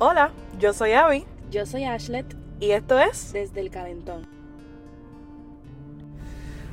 [0.00, 0.30] Hola,
[0.60, 2.24] yo soy Abby Yo soy Ashlet
[2.60, 3.32] y esto es...
[3.32, 4.28] desde el Calentón.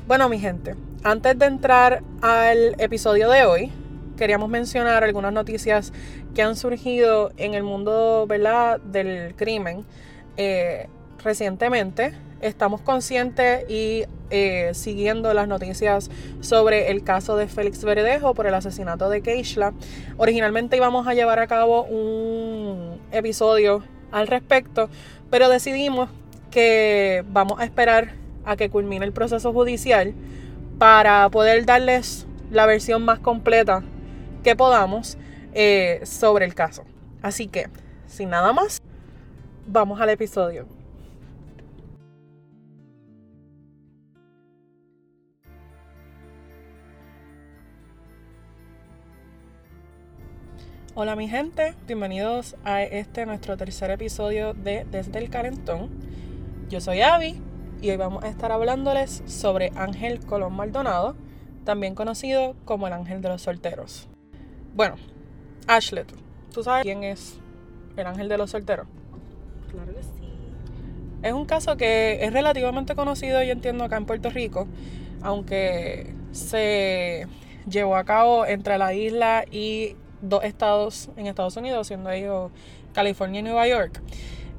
[0.06, 3.72] Bueno, mi gente, antes de entrar al episodio de hoy,
[4.16, 5.92] queríamos mencionar algunas noticias
[6.36, 9.84] que han surgido en el mundo, ¿verdad?, del crimen
[10.36, 10.86] eh,
[11.24, 12.12] recientemente.
[12.40, 18.54] Estamos conscientes y eh, siguiendo las noticias sobre el caso de Félix Verdejo por el
[18.54, 19.72] asesinato de Keishla.
[20.16, 24.88] Originalmente íbamos a llevar a cabo un episodio al respecto,
[25.30, 26.10] pero decidimos
[26.50, 30.14] que vamos a esperar a que culmine el proceso judicial
[30.78, 33.82] para poder darles la versión más completa
[34.44, 35.18] que podamos
[35.52, 36.84] eh, sobre el caso.
[37.22, 37.68] Así que,
[38.06, 38.80] sin nada más,
[39.66, 40.75] vamos al episodio.
[50.98, 55.90] Hola mi gente, bienvenidos a este nuestro tercer episodio de Desde el Calentón.
[56.70, 57.38] Yo soy Abby
[57.82, 61.14] y hoy vamos a estar hablándoles sobre Ángel Colón Maldonado,
[61.64, 64.08] también conocido como el Ángel de los Solteros.
[64.74, 64.94] Bueno,
[65.66, 66.10] Ashlet,
[66.54, 67.38] ¿tú sabes quién es
[67.98, 68.86] el Ángel de los Solteros?
[69.70, 70.32] Claro que sí.
[71.22, 74.66] Es un caso que es relativamente conocido, yo entiendo, acá en Puerto Rico,
[75.20, 77.26] aunque se
[77.68, 82.50] llevó a cabo entre la isla y dos estados en Estados Unidos, siendo ellos
[82.92, 84.00] California y Nueva York.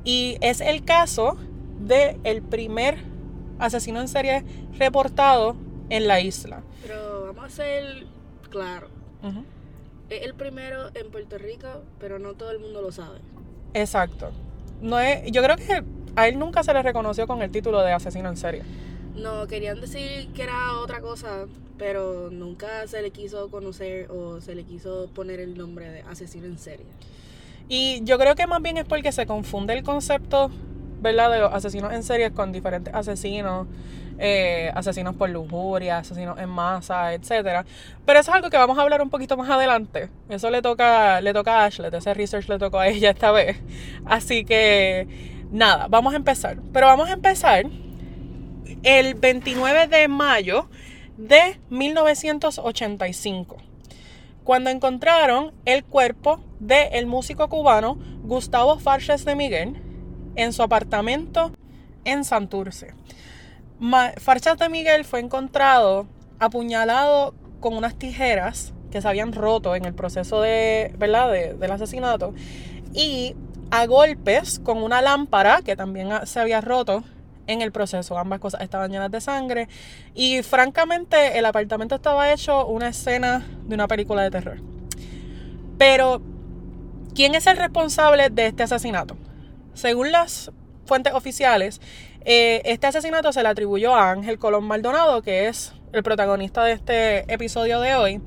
[0.03, 1.37] Y es el caso
[1.79, 2.97] de el primer
[3.59, 4.43] asesino en serie
[4.77, 5.55] reportado
[5.89, 6.61] en la isla.
[6.81, 8.05] Pero vamos a ser
[8.49, 8.89] claro.
[10.09, 11.67] Es el primero en Puerto Rico,
[11.99, 13.19] pero no todo el mundo lo sabe.
[13.73, 14.31] Exacto.
[14.81, 15.83] No es, yo creo que
[16.15, 18.63] a él nunca se le reconoció con el título de asesino en serie.
[19.17, 21.47] No, querían decir que era otra cosa,
[21.77, 26.45] pero nunca se le quiso conocer o se le quiso poner el nombre de asesino
[26.45, 26.85] en serie.
[27.67, 30.51] Y yo creo que más bien es porque se confunde el concepto,
[31.01, 31.31] ¿verdad?
[31.31, 33.67] De los asesinos en serie con diferentes asesinos,
[34.19, 37.65] eh, asesinos por lujuria, asesinos en masa, etcétera.
[38.05, 40.09] Pero eso es algo que vamos a hablar un poquito más adelante.
[40.29, 43.57] Eso le toca, le toca a Ashlet, ese research le tocó a ella esta vez.
[44.05, 45.07] Así que,
[45.51, 46.57] nada, vamos a empezar.
[46.71, 47.65] Pero vamos a empezar
[48.83, 50.69] el 29 de mayo
[51.17, 53.57] de 1985
[54.43, 59.81] cuando encontraron el cuerpo del músico cubano Gustavo Farches de Miguel
[60.35, 61.51] en su apartamento
[62.05, 62.93] en Santurce.
[64.17, 66.07] Farches de Miguel fue encontrado
[66.39, 71.31] apuñalado con unas tijeras que se habían roto en el proceso de, ¿verdad?
[71.31, 72.33] de- del asesinato
[72.93, 73.35] y
[73.69, 77.03] a golpes con una lámpara que también se había roto
[77.47, 78.17] en el proceso.
[78.17, 79.67] Ambas cosas estaban llenas de sangre.
[80.13, 84.57] Y francamente, el apartamento estaba hecho una escena de una película de terror.
[85.77, 86.21] Pero,
[87.15, 89.17] ¿quién es el responsable de este asesinato?
[89.73, 90.51] Según las
[90.85, 91.81] fuentes oficiales,
[92.25, 96.73] eh, este asesinato se le atribuyó a Ángel Colón Maldonado, que es el protagonista de
[96.73, 98.21] este episodio de hoy.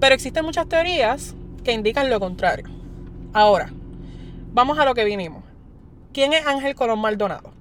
[0.00, 2.66] Pero existen muchas teorías que indican lo contrario.
[3.32, 3.70] Ahora,
[4.52, 5.44] vamos a lo que vinimos.
[6.12, 7.57] ¿Quién es Ángel Colón Maldonado?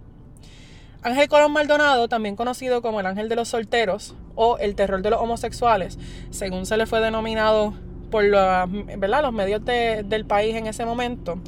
[1.08, 5.10] Ángel Colón Maldonado, también conocido como el ángel de los solteros o el terror de
[5.10, 5.98] los homosexuales,
[6.32, 7.74] según se le fue denominado
[8.12, 11.40] por los medios de- del país en ese momento,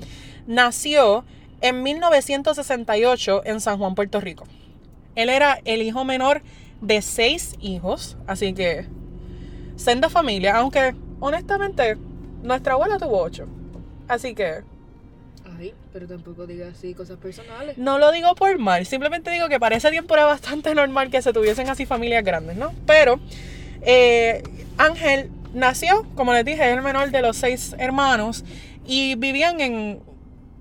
[0.47, 1.25] nació
[1.59, 4.45] en 1968 en San Juan, Puerto Rico.
[5.15, 6.41] Él era el hijo menor
[6.79, 8.85] de seis hijos, así que
[9.75, 11.97] senda familia, aunque honestamente
[12.43, 13.45] nuestra abuela tuvo ocho.
[14.07, 14.61] Así que
[15.59, 17.77] Ay, pero tampoco digas así cosas personales.
[17.77, 21.21] no lo digo por mal, simplemente digo que para ese tiempo era bastante normal que
[21.21, 22.71] se tuviesen así familias grandes, ¿no?
[22.85, 23.19] Pero
[23.81, 24.41] eh,
[24.77, 28.45] Ángel nació, como les dije, es el menor de los seis hermanos
[28.87, 29.99] y vivían en,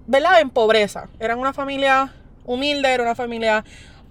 [0.07, 0.41] ¿verdad?
[0.41, 1.09] En pobreza.
[1.21, 2.13] Eran una familia
[2.45, 3.65] humilde, era una familia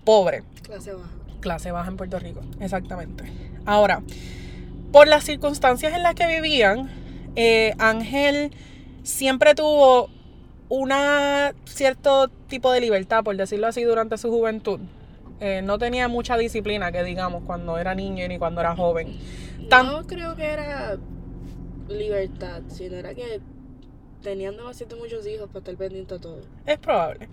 [0.06, 1.10] pobre Clase baja.
[1.42, 3.26] clase baja en Puerto Rico, exactamente.
[3.66, 4.02] Ahora,
[4.94, 6.90] por las circunstancias en las que vivían,
[7.36, 8.52] eh, Ángel
[9.04, 10.10] siempre tuvo
[10.70, 14.80] una cierto tipo de libertad, por decirlo así, durante su juventud.
[15.40, 19.18] Eh, no tenía mucha disciplina, que digamos, cuando era niño ni cuando era joven.
[19.70, 20.98] Tan- No creo que era
[21.88, 23.40] libertad, sino era que
[24.24, 26.42] tenían demasiado muchos hijos para estar pendiente a todo.
[26.66, 27.30] Es probable.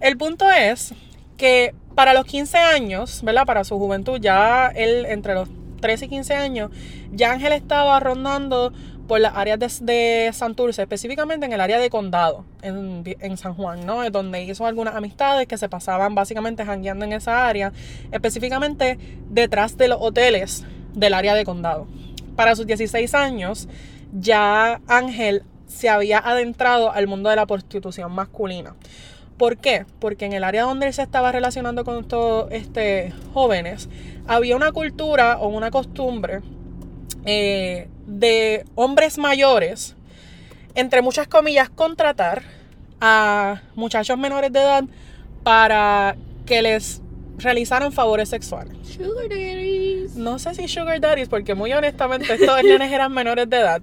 [0.00, 0.94] El punto es
[1.36, 3.46] que para los 15 años, ¿verdad?
[3.46, 5.48] Para su juventud, ya él entre los
[5.80, 6.70] 13 y 15 años,
[7.12, 8.72] ya Ángel estaba rondando
[9.06, 13.86] por las áreas de, de Santurce, específicamente en el área de Condado, en, San Juan,
[13.86, 14.08] ¿no?
[14.10, 17.72] Donde hizo algunas amistades que se pasaban básicamente jangueando en esa área,
[18.12, 18.98] específicamente
[19.30, 20.64] detrás de los hoteles
[20.94, 21.86] del área de Condado.
[22.34, 23.68] Para sus 16 años,
[24.12, 28.74] ya Ángel se había adentrado al mundo de la prostitución masculina.
[29.36, 29.84] ¿Por qué?
[29.98, 33.88] Porque en el área donde él se estaba relacionando con estos este, jóvenes,
[34.26, 36.40] había una cultura o una costumbre
[37.26, 39.96] eh, de hombres mayores,
[40.74, 42.42] entre muchas comillas, contratar
[43.00, 44.84] a muchachos menores de edad
[45.42, 47.02] para que les
[47.38, 48.76] realizaran favores sexuales.
[48.86, 50.16] Sugar daddies.
[50.16, 53.82] No sé si sugar daddies, porque muy honestamente estos nenes eran menores de edad,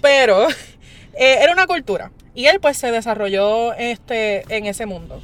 [0.00, 0.48] pero
[1.14, 2.12] eh, era una cultura.
[2.34, 5.20] Y él pues se desarrolló este, en ese mundo.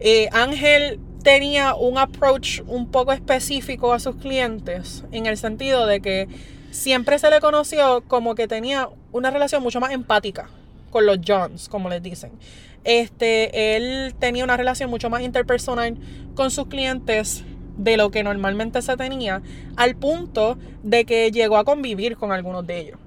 [0.00, 6.00] Eh, Ángel tenía un approach un poco específico a sus clientes, en el sentido de
[6.00, 6.28] que
[6.70, 10.48] siempre se le conoció como que tenía una relación mucho más empática
[10.90, 12.32] con los Johns, como les dicen.
[12.84, 15.96] Este, él tenía una relación mucho más interpersonal
[16.34, 17.44] con sus clientes
[17.76, 19.42] de lo que normalmente se tenía,
[19.76, 22.98] al punto de que llegó a convivir con algunos de ellos.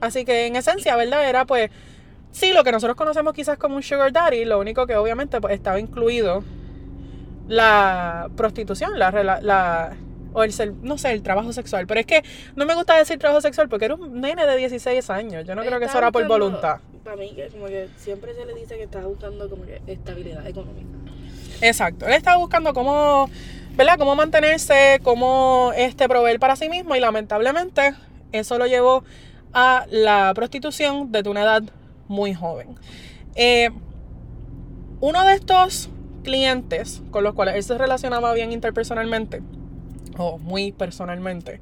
[0.00, 1.28] Así que en esencia, ¿verdad?
[1.28, 1.70] Era pues,
[2.32, 5.54] sí, lo que nosotros conocemos quizás como un sugar daddy, lo único que obviamente pues,
[5.54, 6.42] estaba incluido
[7.46, 9.96] la prostitución, la, la, la
[10.32, 10.52] o el,
[10.82, 11.86] no sé, el trabajo sexual.
[11.86, 12.22] Pero es que
[12.56, 15.46] no me gusta decir trabajo sexual porque era un nene de 16 años.
[15.46, 16.80] Yo no creo que eso era por voluntad.
[17.04, 20.46] Para mí, que como que siempre se le dice que está buscando como que estabilidad
[20.46, 20.88] económica.
[21.60, 22.06] Exacto.
[22.06, 23.30] Él estaba buscando cómo,
[23.76, 23.98] ¿verdad?
[23.98, 27.94] Cómo mantenerse, cómo este, proveer para sí mismo y lamentablemente
[28.32, 29.04] eso lo llevó
[29.52, 31.62] a la prostitución desde una edad
[32.08, 32.76] muy joven.
[33.34, 33.70] Eh,
[35.00, 35.90] uno de estos
[36.22, 39.42] clientes con los cuales él se relacionaba bien interpersonalmente,
[40.16, 41.60] o muy personalmente,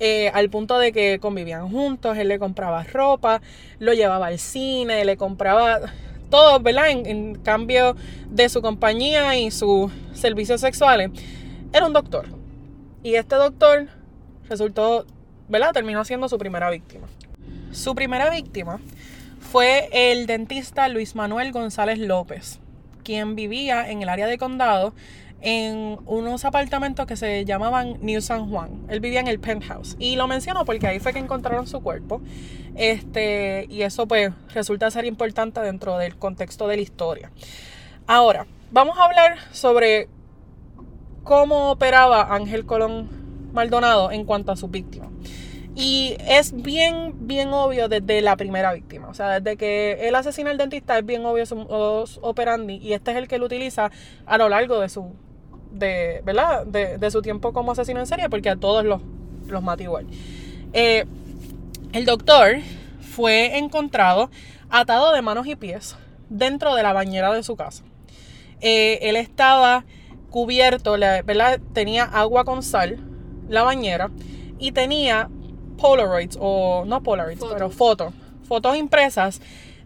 [0.00, 3.40] eh, al punto de que convivían juntos, él le compraba ropa,
[3.80, 5.80] lo llevaba al cine, le compraba
[6.30, 6.90] todo, ¿verdad?
[6.90, 7.96] En, cambio
[8.30, 11.10] de su compañía y sus servicios sexuales.
[11.72, 12.26] Era un doctor.
[13.02, 13.88] Y este doctor
[14.48, 15.04] resultó,
[15.48, 15.72] ¿verdad?
[15.72, 17.08] Terminó siendo su primera víctima.
[17.72, 18.80] Su primera víctima
[19.40, 22.60] fue el dentista Luis Manuel González López,
[23.02, 24.92] quien vivía en el área de condado
[25.40, 28.86] en unos apartamentos que se llamaban New San Juan.
[28.88, 29.96] Él vivía en el penthouse.
[29.98, 32.20] Y lo menciono porque ahí fue que encontraron su cuerpo.
[32.74, 37.30] Este, y eso pues resulta ser importante dentro del contexto de la historia.
[38.06, 40.08] Ahora, vamos a hablar sobre
[41.22, 43.08] cómo operaba Ángel Colón
[43.52, 45.08] Maldonado en cuanto a su víctima.
[45.74, 49.08] Y es bien, bien obvio desde la primera víctima.
[49.08, 52.78] O sea, desde que él asesina al dentista es bien obvio su operandi.
[52.78, 53.92] Y este es el que él utiliza
[54.26, 55.14] a lo largo de su,
[55.70, 56.66] de, ¿verdad?
[56.66, 59.00] De, su tiempo como asesino en serie, porque a todos los,
[59.46, 60.06] los mata igual.
[60.72, 61.04] Eh,
[61.92, 62.58] el doctor
[63.00, 64.30] fue encontrado
[64.70, 65.96] atado de manos y pies
[66.28, 67.84] dentro de la bañera de su casa.
[68.60, 69.84] Eh, él estaba
[70.30, 71.60] cubierto, ¿verdad?
[71.72, 72.98] Tenía agua con sal,
[73.48, 74.10] la bañera,
[74.58, 75.30] y tenía
[75.78, 78.12] Polaroids, o no Polaroids, pero fotos,
[78.46, 79.40] fotos impresas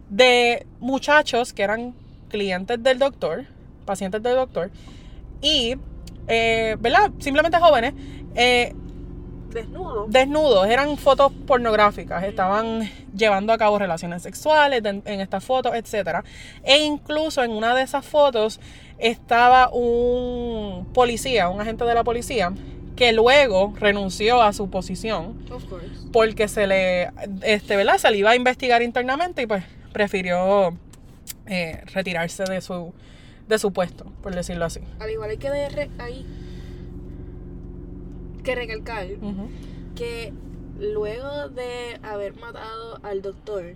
[0.08, 1.94] de muchachos que eran
[2.28, 3.44] clientes del doctor,
[3.84, 4.70] pacientes del doctor,
[5.42, 5.76] y,
[6.28, 7.10] eh, ¿verdad?
[7.18, 7.92] Simplemente jóvenes.
[8.34, 8.74] Eh,
[9.50, 10.10] desnudos.
[10.10, 16.24] Desnudos, eran fotos pornográficas, estaban llevando a cabo relaciones sexuales en estas fotos, etc.
[16.62, 18.60] E incluso en una de esas fotos
[18.96, 22.52] estaba un policía, un agente de la policía,
[22.96, 25.34] que luego renunció a su posición
[26.12, 27.10] porque se le,
[27.42, 27.98] este, ¿verdad?
[27.98, 30.76] Se le iba a investigar internamente y pues prefirió
[31.46, 32.92] eh, retirarse de su,
[33.48, 34.80] de su puesto, por decirlo así.
[34.98, 36.26] Al igual hay que, de hay
[38.42, 39.06] que recalcar
[39.94, 40.32] que
[40.78, 43.74] luego de haber matado al doctor,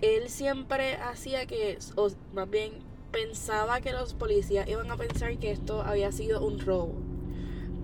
[0.00, 2.72] él siempre hacía que, o más bien
[3.12, 6.94] pensaba que los policías iban a pensar que esto había sido un robo.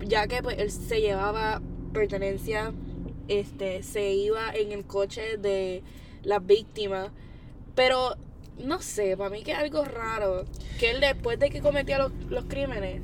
[0.05, 1.61] Ya que pues él se llevaba
[1.93, 2.73] pertenencia,
[3.27, 5.81] este, se iba en el coche de
[6.23, 7.11] la víctima.
[7.73, 8.15] Pero
[8.59, 10.45] no sé, para mí que es algo raro.
[10.79, 13.01] Que él después de que cometía los, los crímenes,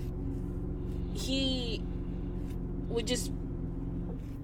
[1.16, 1.82] he
[2.90, 3.32] would just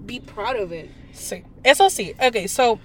[0.04, 0.90] be proud of it.
[1.12, 2.14] Sí, eso sí.
[2.18, 2.78] Ok, so,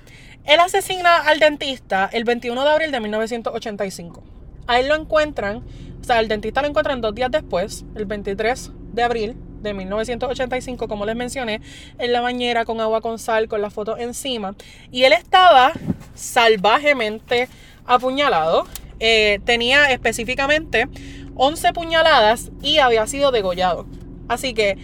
[0.45, 4.23] él asesina al dentista el 21 de abril de 1985.
[4.67, 5.63] A él lo encuentran,
[6.01, 10.87] o sea, el dentista lo encuentran dos días después, el 23 de abril de 1985,
[10.87, 11.61] como les mencioné,
[11.99, 14.55] en la bañera con agua con sal, con la foto encima.
[14.91, 15.73] Y él estaba
[16.15, 17.47] salvajemente
[17.85, 18.65] apuñalado.
[19.00, 20.88] Eh, tenía específicamente
[21.35, 23.85] 11 puñaladas y había sido degollado.
[24.27, 24.77] Así que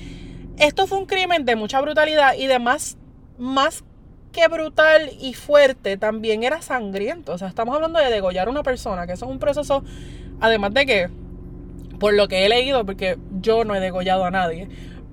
[0.58, 2.98] esto fue un crimen de mucha brutalidad y de más,
[3.38, 3.84] más
[4.32, 7.34] que brutal y fuerte, también era sangriento.
[7.34, 9.84] O sea, estamos hablando de degollar a una persona, que eso es un proceso,
[10.40, 11.10] además de que,
[12.00, 14.68] por lo que he leído, porque yo no he degollado a nadie,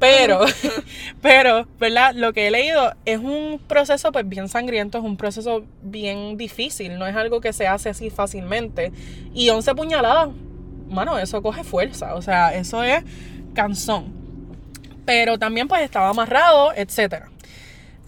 [0.04, 0.40] Pero,
[1.22, 2.14] pero, ¿verdad?
[2.14, 6.98] Lo que he leído es un proceso pues bien sangriento, es un proceso bien difícil,
[6.98, 8.92] no es algo que se hace así fácilmente.
[9.32, 10.28] Y 11 puñaladas,
[10.88, 13.02] mano, eso coge fuerza, o sea, eso es
[13.54, 14.12] canzón.
[15.06, 17.30] Pero también pues estaba amarrado, etcétera.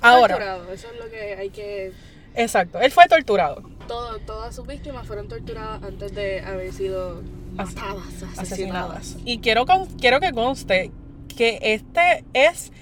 [0.03, 1.93] Ahora, Torturado, eso es lo que hay que...
[2.35, 3.63] exacto, él fue torturado.
[3.89, 7.23] Todo, todas sus víctimas fueron torturadas antes de haber sido
[7.55, 8.39] matadas, asesinadas.
[8.39, 9.17] asesinadas.
[9.25, 10.91] Y quiero que conste
[11.37, 12.73] que este es,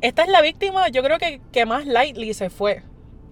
[0.00, 2.82] esta es la víctima, yo creo que, que más lightly se fue.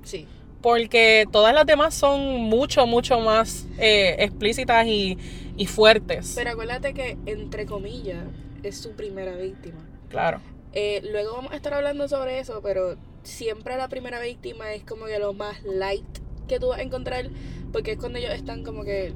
[0.03, 0.27] Sí.
[0.61, 5.17] Porque todas las demás son mucho, mucho más eh, explícitas y,
[5.57, 6.33] y fuertes.
[6.37, 8.25] Pero acuérdate que, entre comillas,
[8.63, 9.81] es su primera víctima.
[10.09, 10.41] claro.
[10.73, 15.07] Eh, luego vamos a estar hablando sobre eso, pero siempre la primera víctima es como
[15.07, 16.07] que lo más light
[16.47, 17.29] que tú vas a encontrar,
[17.73, 19.13] porque es cuando ellos están como que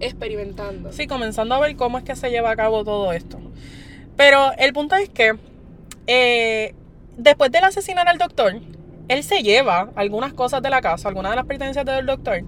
[0.00, 0.92] experimentando.
[0.92, 3.38] Sí, comenzando a ver cómo es que se lleva a cabo todo esto.
[4.16, 5.36] Pero el punto es que
[6.06, 6.74] eh,
[7.16, 8.60] después del asesinar al doctor,
[9.08, 12.42] él se lleva algunas cosas de la casa, algunas de las pertenencias del doctor.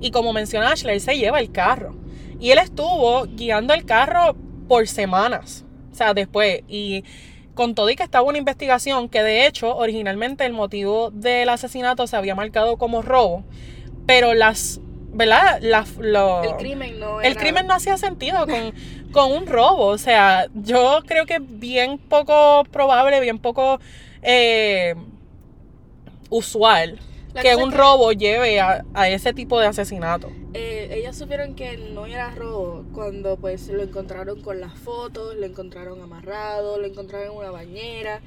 [0.00, 1.96] Y como menciona Ashley, él se lleva el carro.
[2.40, 4.36] Y él estuvo guiando el carro
[4.68, 5.64] por semanas.
[5.92, 6.62] O sea, después.
[6.68, 7.04] Y
[7.54, 12.06] con todo y que estaba una investigación, que de hecho, originalmente el motivo del asesinato
[12.06, 13.44] se había marcado como robo.
[14.06, 14.80] Pero las.
[15.18, 15.60] ¿Verdad?
[15.98, 18.72] Lo- El crimen no el crimen no hacía sentido con,
[19.12, 19.86] con un robo.
[19.86, 23.80] O sea, yo creo que es bien poco probable, bien poco
[24.22, 24.94] eh,
[26.30, 26.98] usual
[27.34, 30.30] La que un robo lleve a, a ese tipo de asesinato.
[30.54, 35.46] Eh, ellas supieron que no era robo cuando pues lo encontraron con las fotos, lo
[35.46, 38.20] encontraron amarrado, lo encontraron en una bañera.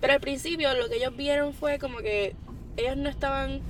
[0.00, 2.34] Pero al principio lo que ellos vieron fue como que
[2.76, 3.60] ellos no estaban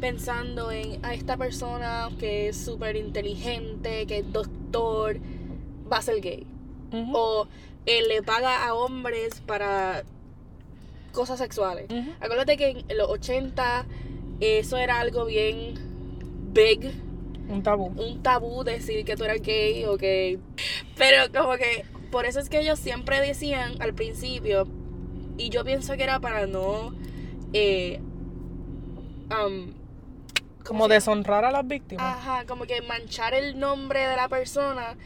[0.00, 5.18] pensando en a esta persona que es súper inteligente, que es doctor,
[5.90, 6.46] va a ser gay.
[7.12, 7.46] O
[7.86, 10.04] eh, le paga a hombres para
[11.12, 11.86] cosas sexuales.
[12.20, 13.86] Acuérdate que en los 80
[14.40, 15.74] eso era algo bien
[16.52, 16.92] big
[17.48, 17.86] Un tabú.
[17.86, 20.38] un tabú decir que tú eras gay o que...
[20.96, 24.66] Pero como que por eso es que ellos siempre decían al principio,
[25.36, 26.94] y yo pienso que era para no...
[27.52, 28.00] Eh,
[29.30, 29.77] um, ¿cómo
[30.68, 32.04] Como deshonrar a las víctimas.
[32.04, 34.96] Ajá, como que manchar el nombre de la persona,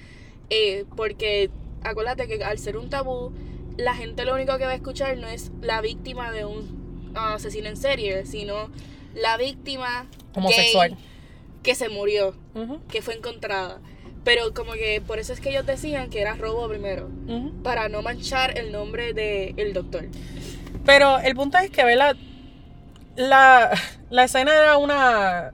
[0.51, 1.51] eh, porque
[1.83, 3.33] acuérdate que al ser un tabú,
[3.77, 7.35] la gente lo único que va a escuchar no es la víctima de un ah,
[7.35, 8.71] asesino en serie, sino
[9.15, 10.91] la víctima Homosexual.
[10.91, 11.13] gay
[11.63, 12.35] que se murió
[12.91, 13.81] que fue encontrada.
[14.25, 17.09] Pero como que por eso es que ellos decían que era robo primero,
[17.63, 20.07] para no manchar el nombre del el doctor.
[20.85, 22.17] Pero el punto es que, ¿verdad?
[23.17, 23.71] La,
[24.11, 25.53] la escena era una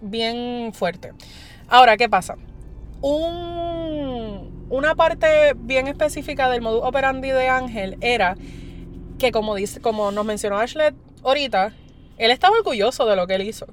[0.00, 1.12] bien fuerte.
[1.68, 2.36] Ahora, ¿qué pasa?
[3.00, 8.36] Un, una parte bien específica del modus operandi de Ángel era
[9.18, 11.72] que, como, dice, como nos mencionó Ashley ahorita,
[12.18, 13.66] él estaba orgulloso de lo que él hizo.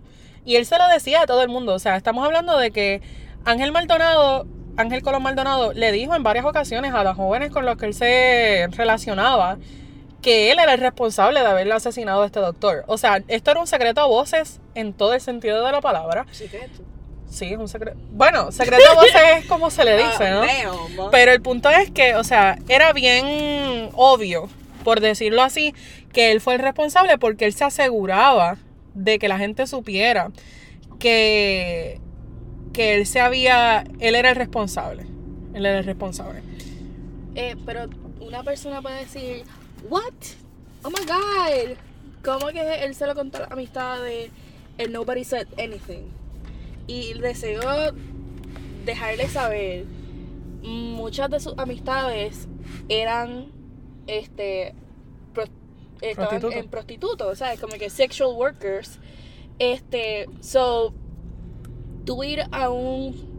[0.45, 1.73] Y él se lo decía a todo el mundo.
[1.73, 3.01] O sea, estamos hablando de que
[3.43, 7.77] Ángel Maldonado, Ángel Colón Maldonado, le dijo en varias ocasiones a los jóvenes con los
[7.77, 9.57] que él se relacionaba
[10.25, 12.83] que él era el responsable de haberle asesinado a este doctor.
[12.87, 16.25] O sea, esto era un secreto a voces en todo el sentido de la palabra.
[16.31, 16.81] Secreto.
[17.29, 17.95] Sí, es un secreto.
[18.09, 20.39] Bueno, secreto a voces es como se le dice, ¿no?
[20.39, 21.11] Damn.
[21.11, 24.49] Pero el punto es que, o sea, era bien obvio,
[24.83, 25.75] por decirlo así,
[26.11, 28.57] que él fue el responsable porque él se aseguraba
[28.95, 30.31] de que la gente supiera
[30.97, 32.01] que,
[32.73, 35.05] que él se había, él era el responsable.
[35.53, 36.41] Él era el responsable.
[37.35, 37.89] Eh, pero
[38.19, 39.43] una persona puede decir,
[39.89, 40.13] ¿What?
[40.83, 41.77] Oh my god.
[42.23, 44.31] ¿Cómo que él se lo contó a la amistad de
[44.79, 46.09] and nobody said anything?
[46.87, 47.91] Y deseo
[48.85, 49.85] dejarle saber,
[50.61, 52.47] muchas de sus amistades
[52.89, 53.47] eran
[54.07, 54.73] este
[55.33, 55.45] pro-
[56.01, 58.99] estaban en prostitutos, sea, como que sexual workers.
[59.59, 60.93] Este, so
[62.05, 63.33] tú ir a un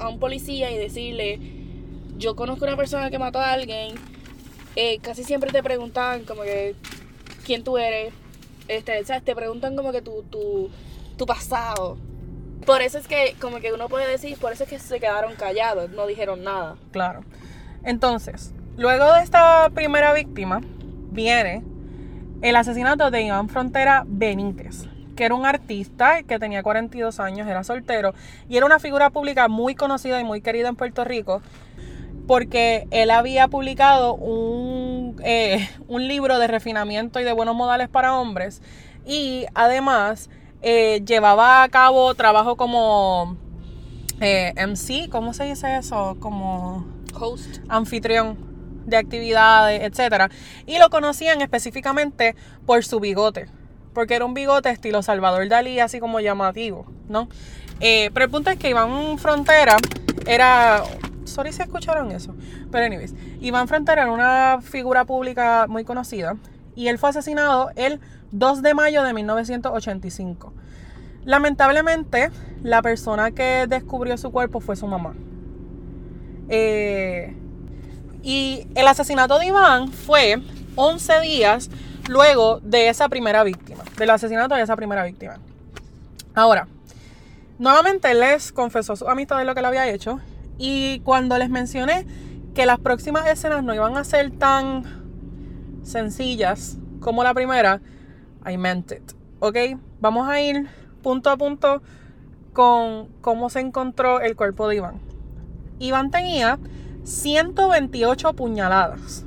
[0.00, 1.40] a un policía y decirle,
[2.18, 3.94] yo conozco una persona que mató a alguien,
[4.80, 6.76] eh, casi siempre te preguntan como que
[7.44, 8.14] quién tú eres,
[8.68, 9.24] este, ¿sabes?
[9.24, 10.70] Te preguntan como que tu, tu,
[11.16, 11.98] tu pasado.
[12.64, 15.34] Por eso es que como que uno puede decir, por eso es que se quedaron
[15.34, 16.76] callados, no dijeron nada.
[16.92, 17.24] Claro.
[17.82, 20.60] Entonces, luego de esta primera víctima,
[21.10, 21.64] viene
[22.40, 27.64] el asesinato de Iván Frontera Benítez, que era un artista que tenía 42 años, era
[27.64, 28.14] soltero
[28.48, 31.42] y era una figura pública muy conocida y muy querida en Puerto Rico
[32.28, 38.14] porque él había publicado un, eh, un libro de refinamiento y de buenos modales para
[38.14, 38.62] hombres
[39.04, 40.30] y además
[40.62, 43.36] eh, llevaba a cabo trabajo como
[44.20, 46.16] eh, MC, ¿cómo se dice eso?
[46.20, 46.86] Como
[47.18, 47.58] Host.
[47.68, 48.46] anfitrión.
[48.86, 50.32] de actividades, etc.
[50.66, 53.46] Y lo conocían específicamente por su bigote,
[53.92, 57.28] porque era un bigote estilo Salvador Dalí, así como llamativo, ¿no?
[57.80, 59.76] Eh, pero el punto es que Iván Frontera
[60.26, 60.82] era...
[61.38, 62.34] Sorry si escucharon eso.
[62.72, 66.34] Pero anyways, Iván Frontera era una figura pública muy conocida
[66.74, 68.00] y él fue asesinado el
[68.32, 70.52] 2 de mayo de 1985.
[71.24, 72.32] Lamentablemente,
[72.64, 75.14] la persona que descubrió su cuerpo fue su mamá.
[76.48, 77.36] Eh,
[78.24, 80.42] y el asesinato de Iván fue
[80.74, 81.70] 11 días
[82.08, 85.38] luego de esa primera víctima, del asesinato de esa primera víctima.
[86.34, 86.66] Ahora,
[87.60, 90.18] nuevamente les confesó su amistad de lo que le había hecho
[90.58, 92.06] y cuando les mencioné
[92.54, 94.82] que las próximas escenas no iban a ser tan
[95.84, 97.80] sencillas como la primera,
[98.46, 99.12] I meant it.
[99.38, 99.56] ¿Ok?
[100.00, 100.68] Vamos a ir
[101.02, 101.82] punto a punto
[102.52, 105.00] con cómo se encontró el cuerpo de Iván.
[105.78, 106.58] Iván tenía
[107.04, 109.24] 128 puñaladas.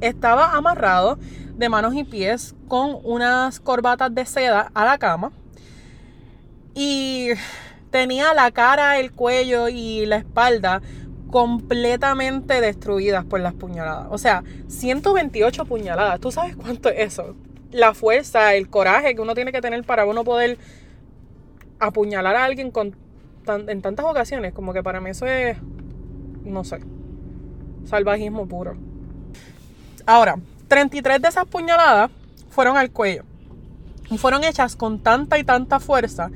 [0.00, 1.18] Estaba amarrado
[1.56, 5.32] de manos y pies con unas corbatas de seda a la cama.
[6.74, 7.30] Y
[7.90, 10.82] tenía la cara, el cuello y la espalda
[11.30, 14.06] completamente destruidas por las puñaladas.
[14.10, 16.20] O sea, 128 puñaladas.
[16.20, 17.36] ¿Tú sabes cuánto es eso?
[17.70, 20.58] La fuerza, el coraje que uno tiene que tener para uno poder
[21.78, 22.72] apuñalar a alguien
[23.46, 24.52] en tantas ocasiones.
[24.54, 25.58] Como que para mí eso es,
[26.44, 26.78] no sé,
[27.84, 28.76] salvajismo puro.
[30.06, 30.36] Ahora,
[30.68, 32.10] 33 de esas puñaladas
[32.48, 33.24] fueron al cuello.
[34.10, 36.30] Y fueron hechas con tanta y tanta fuerza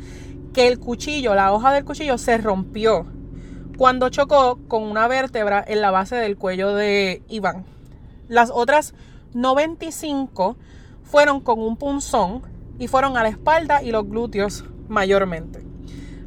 [0.53, 3.07] que el cuchillo, la hoja del cuchillo, se rompió
[3.77, 7.65] cuando chocó con una vértebra en la base del cuello de Iván.
[8.29, 8.95] Las otras
[9.35, 10.57] 95
[11.03, 12.43] fueron con un punzón
[12.79, 15.65] y fueron a la espalda y los glúteos mayormente.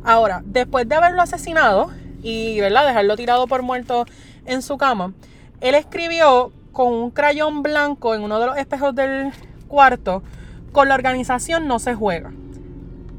[0.03, 1.91] Ahora, después de haberlo asesinado
[2.21, 2.87] y ¿verdad?
[2.87, 4.05] dejarlo tirado por muerto
[4.45, 5.13] en su cama,
[5.61, 9.31] él escribió con un crayón blanco en uno de los espejos del
[9.67, 10.23] cuarto,
[10.71, 12.31] con la organización no se juega.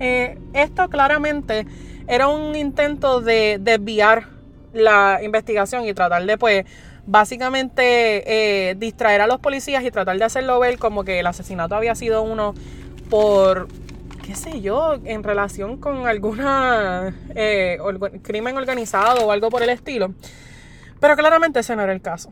[0.01, 1.67] Eh, esto claramente
[2.07, 4.29] era un intento de desviar
[4.73, 6.65] la investigación y tratar de, pues,
[7.07, 11.75] básicamente eh, distraer a los policías y tratar de hacerlo ver como que el asesinato
[11.75, 12.55] había sido uno
[13.09, 13.69] por,
[14.25, 17.79] qué sé yo, en relación con alguna eh,
[18.23, 20.15] crimen organizado o algo por el estilo.
[21.01, 22.31] Pero claramente ese no era el caso.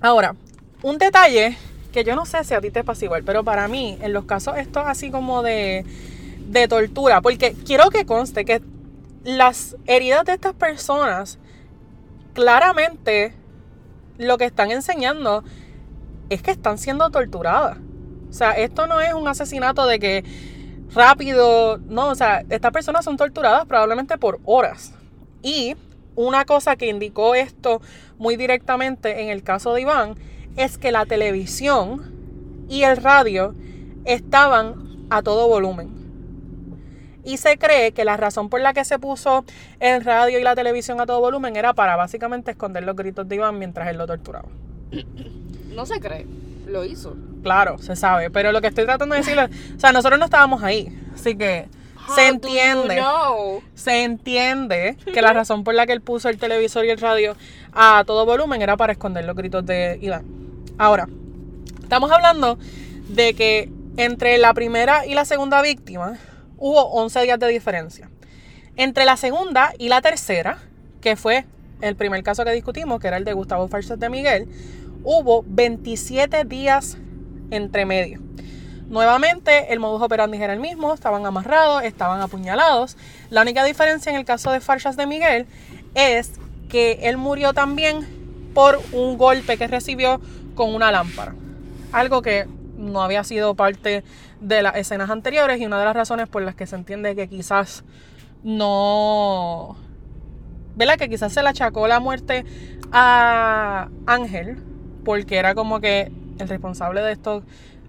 [0.00, 0.34] Ahora,
[0.82, 1.56] un detalle
[1.92, 4.24] que yo no sé si a ti te pasa igual, pero para mí, en los
[4.24, 5.84] casos estos así como de,
[6.52, 8.60] de tortura, porque quiero que conste que
[9.24, 11.38] las heridas de estas personas
[12.34, 13.34] claramente
[14.18, 15.44] lo que están enseñando
[16.28, 17.78] es que están siendo torturadas.
[18.28, 20.24] O sea, esto no es un asesinato de que
[20.94, 24.92] rápido, no, o sea, estas personas son torturadas probablemente por horas.
[25.42, 25.74] Y
[26.16, 27.80] una cosa que indicó esto
[28.18, 30.16] muy directamente en el caso de Iván
[30.56, 32.12] es que la televisión
[32.68, 33.54] y el radio
[34.04, 36.01] estaban a todo volumen.
[37.24, 39.44] Y se cree que la razón por la que se puso
[39.80, 43.36] el radio y la televisión a todo volumen era para básicamente esconder los gritos de
[43.36, 44.48] Iván mientras él lo torturaba.
[45.72, 46.26] No se cree,
[46.66, 47.16] lo hizo.
[47.42, 50.62] Claro, se sabe, pero lo que estoy tratando de decirle, o sea, nosotros no estábamos
[50.62, 51.66] ahí, así que
[52.14, 53.02] se entiende,
[53.74, 57.36] se entiende que la razón por la que él puso el televisor y el radio
[57.72, 60.24] a todo volumen era para esconder los gritos de Iván.
[60.78, 61.08] Ahora,
[61.82, 62.58] estamos hablando
[63.08, 66.18] de que entre la primera y la segunda víctima
[66.62, 68.08] hubo 11 días de diferencia.
[68.76, 70.58] Entre la segunda y la tercera,
[71.00, 71.44] que fue
[71.80, 74.48] el primer caso que discutimos, que era el de Gustavo Farsas de Miguel,
[75.02, 76.96] hubo 27 días
[77.50, 78.20] entre medio.
[78.88, 82.96] Nuevamente, el modus operandi era el mismo, estaban amarrados, estaban apuñalados.
[83.28, 85.46] La única diferencia en el caso de Farshas de Miguel
[85.96, 86.30] es
[86.68, 88.06] que él murió también
[88.54, 90.20] por un golpe que recibió
[90.54, 91.34] con una lámpara.
[91.90, 92.46] Algo que
[92.76, 94.04] no había sido parte
[94.42, 97.28] de las escenas anteriores y una de las razones por las que se entiende que
[97.28, 97.84] quizás
[98.42, 99.76] no...
[100.74, 100.96] ¿Verdad?
[100.96, 102.44] Que quizás se le achacó la muerte
[102.92, 104.58] a Ángel
[105.04, 107.42] porque era como que el responsable de estas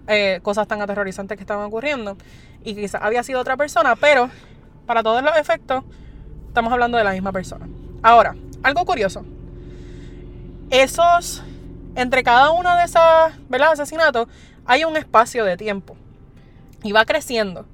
[0.06, 2.16] eh, cosas tan aterrorizantes que estaban ocurriendo
[2.62, 4.30] y quizás había sido otra persona, pero
[4.86, 5.82] para todos los efectos
[6.48, 7.66] estamos hablando de la misma persona.
[8.02, 9.24] Ahora, algo curioso.
[10.70, 11.42] Esos,
[11.94, 13.00] entre cada uno de esos
[13.72, 14.28] asesinatos,
[14.66, 15.96] hay un espacio de tiempo
[16.84, 17.66] y va creciendo.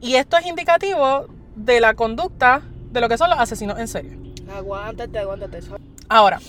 [0.00, 4.16] Y esto es indicativo de la conducta de lo que son los asesinos en serie.
[4.52, 5.60] Aguántate, aguántate.
[6.08, 6.40] Ahora,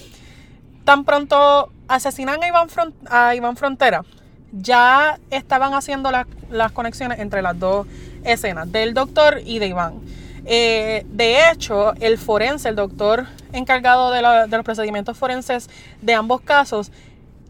[0.85, 2.67] tan pronto asesinan a Iván,
[3.09, 4.03] a Iván Frontera,
[4.51, 6.09] ya estaban haciendo
[6.49, 7.85] las conexiones entre las dos
[8.23, 9.99] escenas, del doctor y de Iván.
[10.45, 15.69] Eh, de hecho, el forense, el doctor encargado de, la- de los procedimientos forenses
[16.01, 16.91] de ambos casos,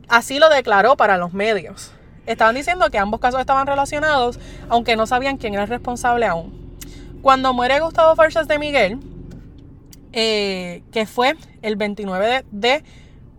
[0.09, 1.91] así lo declaró para los medios.
[2.31, 4.39] Estaban diciendo que ambos casos estaban relacionados,
[4.69, 6.77] aunque no sabían quién era el responsable aún.
[7.21, 8.99] Cuando muere Gustavo Farchas de Miguel,
[10.13, 12.83] eh, que fue el 29 de, de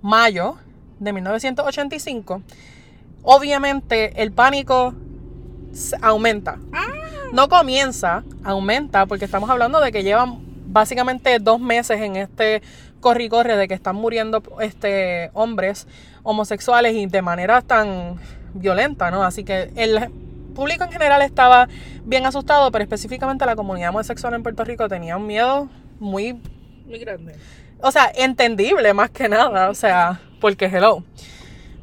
[0.02, 0.56] mayo
[0.98, 2.42] de 1985,
[3.22, 4.94] obviamente el pánico
[6.00, 6.58] aumenta.
[7.32, 12.62] No comienza, aumenta, porque estamos hablando de que llevan básicamente dos meses en este
[13.00, 15.86] corre y corre de que están muriendo este, hombres
[16.22, 18.18] homosexuales y de manera tan
[18.54, 19.24] violenta, ¿no?
[19.24, 20.10] Así que el
[20.54, 21.68] público en general estaba
[22.04, 26.40] bien asustado, pero específicamente la comunidad homosexual en Puerto Rico tenía un miedo muy
[26.86, 27.34] Muy grande.
[27.80, 31.02] o sea, entendible más que nada, o sea, porque hello.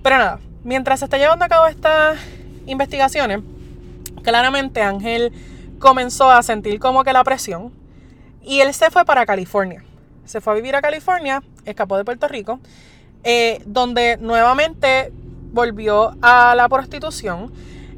[0.04, 2.18] Pero nada, mientras se está llevando a cabo estas
[2.66, 3.40] investigaciones,
[4.24, 5.32] claramente Ángel
[5.80, 7.74] comenzó a sentir como que la presión
[8.44, 9.84] y él se fue para California.
[10.26, 12.60] Se fue a vivir a California, escapó de Puerto Rico,
[13.24, 15.12] eh, donde nuevamente
[15.52, 17.52] volvió a la prostitución.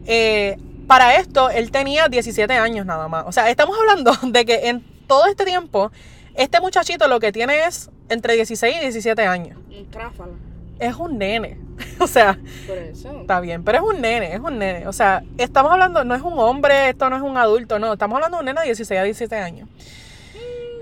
[0.05, 3.25] Eh, para esto, él tenía 17 años nada más.
[3.27, 5.91] O sea, estamos hablando de que en todo este tiempo,
[6.35, 9.57] este muchachito lo que tiene es entre 16 y 17 años.
[9.69, 10.33] Un tráfalo.
[10.79, 11.57] Es un nene.
[11.99, 12.37] O sea,
[12.67, 13.21] Por eso.
[13.21, 14.87] está bien, pero es un nene, es un nene.
[14.87, 17.93] O sea, estamos hablando, no es un hombre, esto no es un adulto, no.
[17.93, 19.69] Estamos hablando de un nene de 16 a 17 años.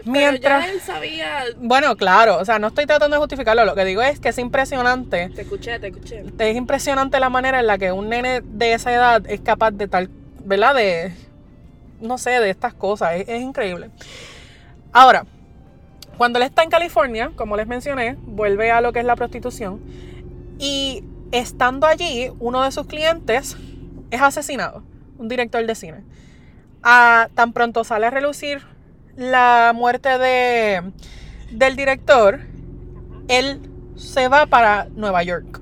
[0.06, 0.68] Mientras.
[0.70, 1.44] él sabía.
[1.58, 3.66] Bueno, claro, o sea, no estoy tratando de justificarlo.
[3.66, 5.30] Lo que digo es que es impresionante.
[5.36, 6.24] Te escuché, te escuché.
[6.38, 9.88] Es impresionante la manera en la que un nene de esa edad es capaz de
[9.88, 10.10] tal,
[10.44, 10.76] ¿verdad?
[10.76, 11.14] De,
[12.00, 13.14] no sé, de estas cosas.
[13.16, 13.90] Es, es increíble.
[14.92, 15.26] Ahora,
[16.18, 19.80] cuando él está en California, como les mencioné, vuelve a lo que es la prostitución.
[20.58, 23.56] Y estando allí, uno de sus clientes
[24.12, 24.84] es asesinado,
[25.18, 26.04] un director de cine.
[26.84, 28.62] Ah, tan pronto sale a relucir
[29.20, 30.82] la muerte de,
[31.52, 32.40] del director,
[33.28, 33.60] él
[33.96, 35.60] se va para Nueva York.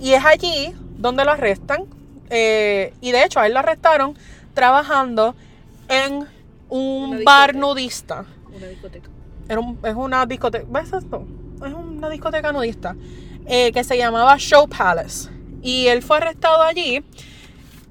[0.00, 1.84] Y es allí donde lo arrestan.
[2.32, 4.16] eh, y de hecho, a él lo arrestaron
[4.54, 5.34] trabajando
[5.88, 6.26] en
[6.68, 8.24] un bar nudista.
[8.54, 9.08] Una discoteca.
[9.48, 10.64] Era un- es una discoteca.
[10.68, 11.26] ¿Ves esto?
[11.56, 12.94] Es una discoteca nudista.
[13.46, 15.28] eh, que se llamaba Show Palace.
[15.62, 17.02] Y él fue arrestado allí.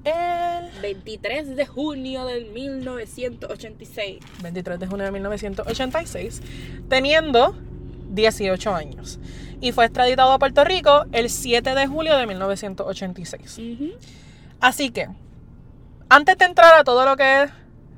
[0.04, 4.18] El 23 de junio del 1986.
[4.42, 6.42] 23 de junio de 1986.
[6.88, 7.54] Teniendo
[8.08, 9.18] 18 años.
[9.60, 13.58] Y fue extraditado a Puerto Rico el 7 de julio de 1986.
[13.58, 13.90] Ujú.
[14.60, 15.08] Así que,
[16.08, 17.50] antes de entrar a todo lo que es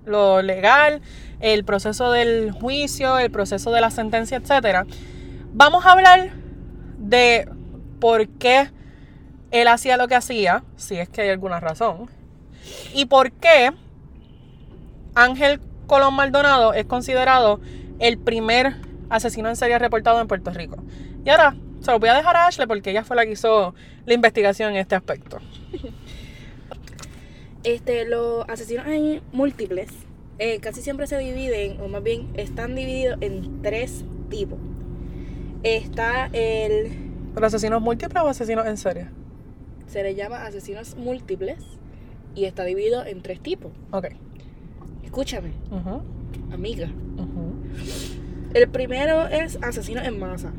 [0.04, 1.00] lo legal,
[1.40, 4.86] el proceso del juicio, el proceso de la sentencia, etcétera,
[5.52, 6.30] vamos a hablar
[6.98, 7.48] de
[8.00, 8.70] por qué
[9.52, 12.10] él hacía lo que hacía, si es que hay alguna razón,
[12.92, 13.70] y por qué
[15.14, 17.60] Ángel Colón Maldonado es considerado
[17.98, 18.76] el primer
[19.10, 20.82] asesino en serie reportado en Puerto Rico.
[21.24, 23.74] Y ahora se lo voy a dejar a Ashley porque ella fue la que hizo
[24.06, 25.38] la investigación en este aspecto.
[27.64, 29.88] Este, los asesinos hay múltiples.
[30.38, 34.58] eh, casi siempre se dividen, o más bien están divididos en tres tipos.
[35.62, 37.10] Está el.
[37.34, 39.08] ¿Pero asesinos múltiples o asesinos en serie?
[39.86, 41.58] Se le llama asesinos múltiples.
[42.34, 43.72] Y está dividido en tres tipos.
[43.90, 44.06] Ok.
[45.04, 45.52] Escúchame,
[46.50, 46.88] amiga.
[48.54, 50.52] El primero es asesinos en masa.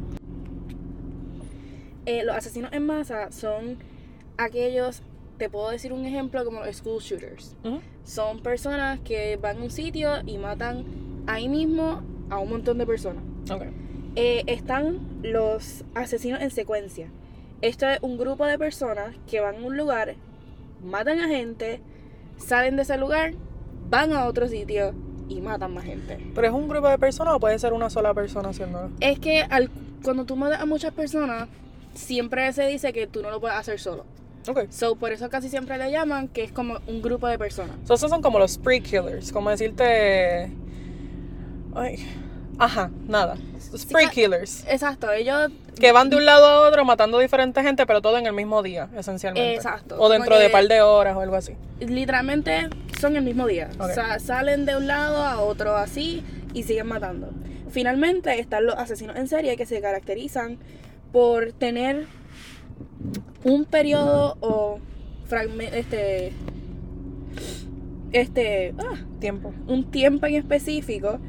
[2.06, 3.78] Eh, los asesinos en masa son
[4.38, 5.02] aquellos,
[5.38, 7.56] te puedo decir un ejemplo como los school shooters.
[8.04, 10.86] Son personas que van a un sitio y matan
[11.26, 13.24] ahí mismo a un montón de personas.
[13.50, 13.64] Ok.
[14.16, 17.10] Eh, están los asesinos en secuencia.
[17.64, 20.16] Esto es un grupo de personas que van a un lugar,
[20.84, 21.80] matan a gente,
[22.36, 23.36] salen de ese lugar,
[23.90, 24.94] van a otro sitio
[25.30, 26.20] y matan más gente.
[26.36, 28.92] ¿Pero es un grupo de personas o puede ser una sola persona haciéndolo?
[29.00, 29.70] Es que al,
[30.04, 31.48] cuando tú matas a muchas personas,
[31.94, 34.04] siempre se dice que tú no lo puedes hacer solo.
[34.46, 34.70] Ok.
[34.70, 37.78] So, por eso casi siempre le llaman que es como un grupo de personas.
[37.86, 40.52] So, esos son como los spree killers, como decirte...
[41.76, 42.06] Ay.
[42.64, 43.36] Ajá, nada.
[43.76, 44.64] Spree killers.
[44.70, 45.52] Exacto, ellos...
[45.78, 48.64] Que van de un lado a otro matando diferente gente, pero todo en el mismo
[48.64, 49.56] día, esencialmente.
[49.56, 49.98] Exacto.
[50.00, 51.56] O dentro de que- par de horas o algo así.
[51.82, 52.70] literalmente
[53.02, 53.70] son el mismo día.
[53.80, 56.24] O sea, salen de un lado a otro así
[56.54, 57.32] y siguen matando.
[57.70, 60.58] Finalmente están los asesinos en serie que se caracterizan
[61.12, 62.06] por tener
[63.44, 64.80] un periodo o
[65.26, 66.32] fragmento, este,
[68.14, 69.54] este, ah, Tiempo.
[69.68, 71.20] un tiempo en específico,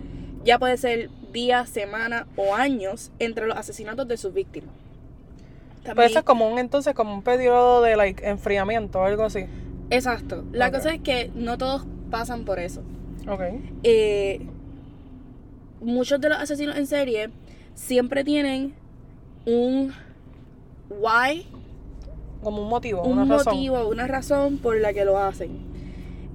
[0.45, 4.71] ya puede ser días, semanas o años entre los asesinatos de sus víctimas.
[5.85, 9.45] Pero eso es como un, entonces, como un periodo de, like, enfriamiento o algo así.
[9.91, 10.43] Exacto.
[10.53, 12.81] La cosa es que no todos pasan por eso.
[13.29, 13.43] Ok.
[13.83, 14.47] Eh,
[15.83, 17.29] muchos de los asesinos en serie
[17.75, 18.75] siempre tienen
[19.45, 19.93] un
[20.89, 21.47] why.
[22.43, 23.55] Como un motivo, un una razón.
[23.55, 25.59] motivo, una razón por la que lo hacen.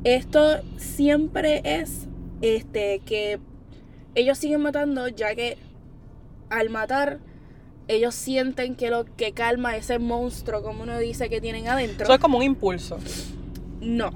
[0.04, 2.08] Esto siempre es
[2.42, 3.40] este que
[4.20, 5.58] ellos siguen matando ya que
[6.50, 7.20] al matar
[7.90, 12.04] ellos sienten que lo que calma ese monstruo, como uno dice, que tienen adentro.
[12.04, 13.00] Eso es como un impulso.
[13.82, 14.12] No.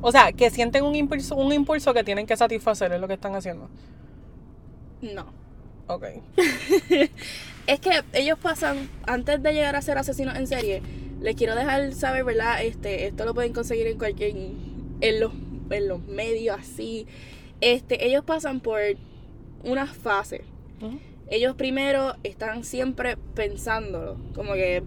[0.00, 3.14] O sea, que sienten un impulso, un impulso que tienen que satisfacer, es lo que
[3.14, 3.68] están haciendo.
[5.02, 5.26] No.
[5.86, 6.04] Ok.
[7.66, 10.82] es que ellos pasan, antes de llegar a ser asesinos en serie,
[11.20, 12.64] les quiero dejar saber, ¿verdad?
[12.64, 14.34] Este, esto lo pueden conseguir en cualquier,
[15.00, 15.32] en los,
[15.70, 17.06] en los medios así.
[17.60, 18.80] Este, ellos pasan por
[19.64, 20.44] una fase.
[21.28, 24.82] Ellos primero están siempre pensándolo, como que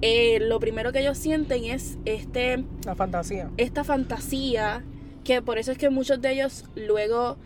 [0.00, 2.64] eh, lo primero que ellos sienten es este...
[2.84, 3.50] La fantasía.
[3.56, 4.84] Esta fantasía,
[5.24, 7.36] que por eso es que muchos de ellos luego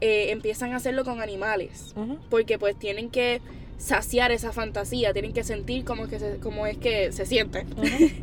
[0.00, 1.94] eh, empiezan a hacerlo con animales,
[2.30, 3.40] porque pues tienen que
[3.78, 7.66] saciar esa fantasía, tienen que sentir como, que como es que se sienten.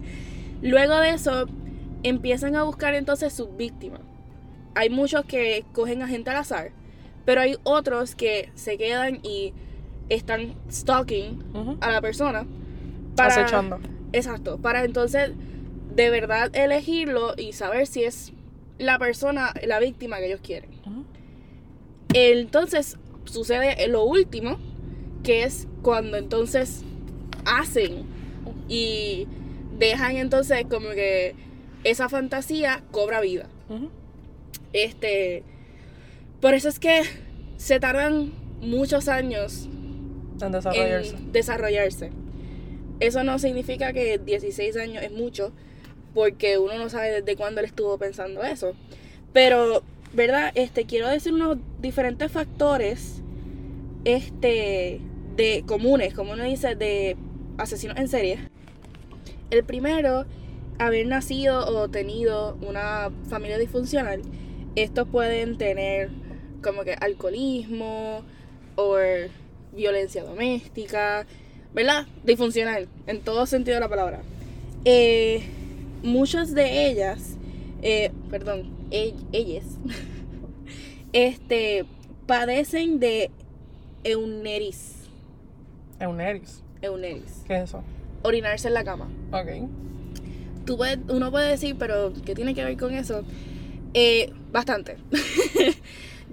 [0.61, 1.47] luego de eso,
[2.03, 4.01] empiezan a buscar entonces sus víctimas.
[4.73, 6.71] Hay muchos que cogen a gente al azar,
[7.25, 9.53] pero hay otros que se quedan y
[10.09, 12.45] están stalking a la persona.
[13.15, 13.79] Para, Acechando.
[14.13, 15.31] Exacto, para entonces
[15.95, 18.33] de verdad elegirlo y saber si es
[18.77, 20.69] la persona, la víctima que ellos quieren.
[22.13, 24.57] Entonces sucede lo último,
[25.23, 26.83] que es cuando entonces
[27.45, 28.05] hacen
[28.67, 29.27] y
[29.77, 31.35] dejan entonces como que
[31.83, 33.47] esa fantasía cobra vida.
[34.73, 35.43] Este,
[36.45, 37.01] por eso es que
[37.57, 38.31] se tardan
[38.61, 39.67] muchos años
[40.39, 41.15] en desarrollarse.
[41.15, 42.11] En desarrollarse.
[42.99, 45.53] Eso no significa que 16 años es mucho,
[46.13, 48.75] porque uno no sabe desde cuándo él estuvo pensando eso.
[49.33, 49.81] Pero,
[50.13, 50.51] ¿verdad?
[50.53, 53.23] Este, quiero decir unos diferentes factores
[54.03, 55.01] este,
[55.35, 57.17] de comunes, como uno dice, de
[57.57, 58.37] asesinos en serie.
[59.49, 60.27] El primero,
[60.77, 64.21] haber nacido o tenido una familia disfuncional.
[64.75, 66.11] Estos pueden tener
[66.65, 68.23] como que alcoholismo
[68.75, 68.97] o
[69.71, 71.27] violencia doméstica,
[71.73, 72.07] ¿verdad?
[72.23, 74.21] Disfuncional, en todo sentido de la palabra.
[74.83, 75.43] Eh,
[76.01, 77.37] muchas de ellas,
[77.83, 79.77] eh, perdón, ellas,
[81.13, 81.85] este,
[82.25, 83.29] padecen de
[84.03, 84.95] euneris.
[85.99, 86.63] Euneris.
[86.81, 87.43] Euneris.
[87.47, 87.83] ¿Qué es eso?
[88.23, 89.07] Orinarse en la cama.
[89.31, 89.69] Ok.
[90.65, 93.23] Tú uno puede decir, pero ¿qué tiene que ver con eso?
[93.93, 94.97] Eh, bastante.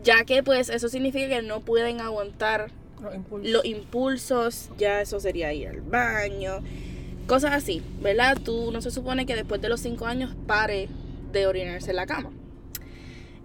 [0.03, 2.71] ya que pues eso significa que no pueden aguantar
[3.43, 4.71] los impulsos.
[4.79, 6.61] ya eso sería ir al baño,
[7.27, 8.39] cosas así, ¿verdad?
[8.43, 10.89] Tú no se supone que después de los 5 años pare
[11.33, 12.31] de orinarse en la cama.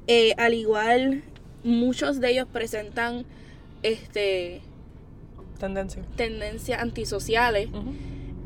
[0.07, 1.23] Eh, al igual,
[1.63, 3.25] muchos de ellos presentan
[3.83, 4.61] este
[5.59, 7.69] tendencia tendencias antisociales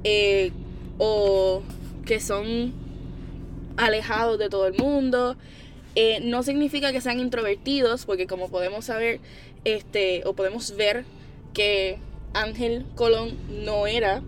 [0.03, 0.51] eh,
[0.97, 1.61] o
[2.05, 2.73] que son
[3.77, 5.35] alejados de todo el mundo.
[5.95, 9.19] Eh, no significa que sean introvertidos, porque como podemos saber,
[9.65, 11.03] este, o podemos ver
[11.53, 11.97] que
[12.33, 14.21] Ángel Colón no era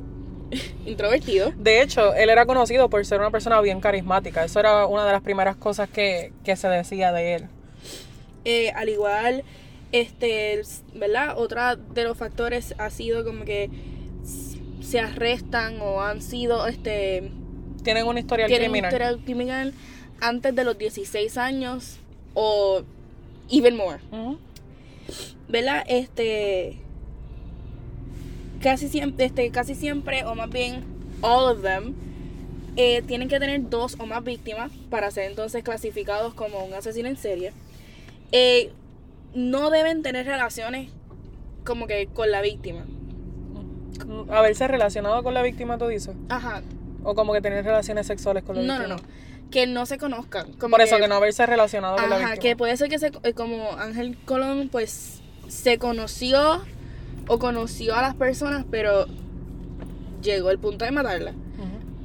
[0.85, 1.53] introvertido.
[1.55, 4.43] De hecho, él era conocido por ser una persona bien carismática.
[4.43, 7.43] Eso era una de las primeras cosas que, se decía de él.
[8.43, 9.43] Eh, al igual,
[9.93, 10.61] este,
[10.93, 11.37] ¿verdad?
[11.37, 13.69] Otra de los factores ha sido como que
[14.81, 17.31] se arrestan o han sido, este...
[17.83, 19.73] Tienen una historia criminal.
[20.21, 21.97] Antes de los 16 años
[22.33, 22.83] o
[23.49, 23.99] even more.
[25.47, 25.83] ¿verdad?
[25.87, 26.79] Este
[28.61, 30.83] casi siempre, este, casi siempre, o más bien
[31.21, 31.93] all of them,
[32.75, 37.07] eh, tienen que tener dos o más víctimas para ser entonces clasificados como un asesino
[37.07, 37.51] en serie.
[38.31, 38.71] Eh,
[39.35, 40.89] no deben tener relaciones
[41.65, 42.85] como que con la víctima.
[44.29, 46.15] Haberse relacionado con la víctima, tú dices.
[46.29, 46.63] Ajá.
[47.03, 48.87] O como que tener relaciones sexuales con la víctima.
[48.87, 49.03] No, no,
[49.53, 50.51] Que no se conozcan.
[50.53, 52.37] Por eso, que no haberse relacionado con la víctima.
[52.37, 56.63] que puede ser que se, eh, como Ángel Colón, pues se conoció
[57.27, 59.05] o conoció a las personas, pero
[60.23, 61.33] llegó el punto de matarla.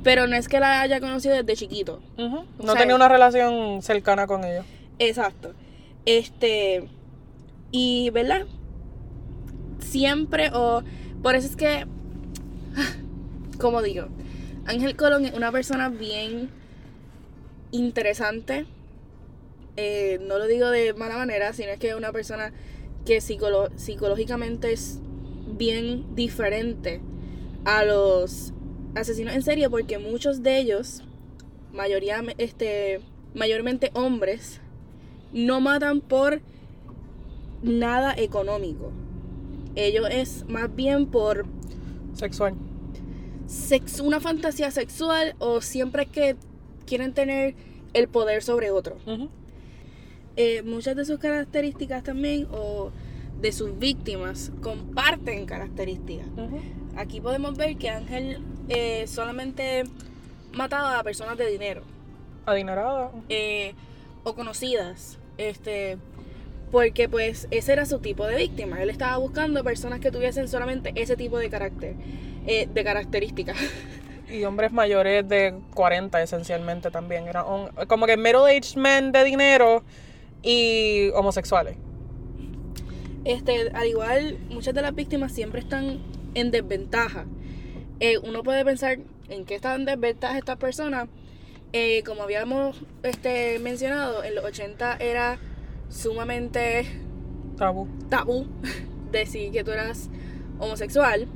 [0.05, 2.03] Pero no es que la haya conocido desde chiquito.
[2.19, 4.67] No tenía una relación cercana con ellos.
[4.99, 5.55] Exacto.
[6.05, 6.87] Este.
[7.71, 8.45] Y, ¿verdad?
[9.79, 10.83] Siempre, o.
[11.23, 11.87] Por eso es que.
[13.59, 14.09] Como digo,
[14.67, 16.58] Ángel Colón es una persona bien
[17.71, 18.67] interesante.
[19.77, 22.53] Eh, no lo digo de mala manera, sino es que es una persona
[23.05, 24.99] que psicológicamente es
[25.57, 27.01] bien diferente
[27.65, 28.53] a los
[28.95, 31.03] asesinos en serie porque muchos de ellos,
[31.73, 33.01] mayoría, este,
[33.35, 34.61] mayormente hombres,
[35.33, 36.41] no matan por
[37.63, 38.93] nada económico.
[39.75, 41.47] Ellos es más bien por
[42.15, 42.55] Sexual.
[43.47, 46.37] sex, una fantasía sexual o siempre es que
[46.89, 47.55] quieren tener
[47.93, 48.97] el poder sobre otro.
[50.37, 52.91] Eh, muchas de sus características también o
[53.41, 56.27] de sus víctimas comparten características.
[56.97, 59.85] Aquí podemos ver que Ángel eh, solamente
[60.53, 61.83] mataba a personas de dinero
[62.47, 63.13] Adinerada.
[63.29, 63.75] eh,
[64.25, 65.99] o conocidas, este,
[66.71, 68.83] porque pues ese era su tipo de víctima.
[68.83, 71.95] Él estaba buscando personas que tuviesen solamente ese tipo de carácter,
[72.47, 73.57] eh, de características.
[74.31, 77.29] Y hombres mayores de 40 esencialmente también.
[77.29, 77.45] Eran
[77.87, 79.83] como que middle-aged men de dinero
[80.43, 81.77] y homosexuales.
[83.25, 86.01] Este, al igual, muchas de las víctimas siempre están
[86.35, 87.27] en desventaja.
[88.01, 91.09] Eh, uno puede pensar en qué están en desventaja estas personas.
[91.73, 95.39] Eh, como habíamos este, mencionado, en los 80 era
[95.91, 96.87] sumamente
[97.57, 97.89] Tabú.
[98.09, 98.47] tabú
[99.13, 100.09] decir que tú eras
[100.59, 101.27] homosexual.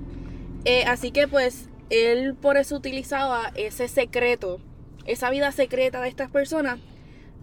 [0.64, 4.60] Eh, así que pues él por eso utilizaba ese secreto,
[5.04, 6.80] esa vida secreta de estas personas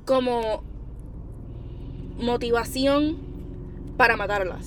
[0.06, 0.64] como
[2.18, 3.20] motivación
[3.96, 4.66] para matarlas.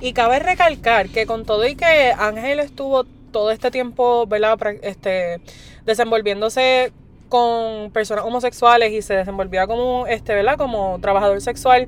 [0.00, 4.56] Y cabe recalcar que con todo y que Ángel estuvo todo este tiempo, ¿verdad?
[4.82, 5.40] Este,
[5.84, 6.92] desenvolviéndose
[7.28, 10.56] con personas homosexuales y se desenvolvía como, este, ¿verdad?
[10.56, 11.86] Como trabajador sexual